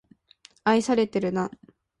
[0.63, 1.51] 愛されてるな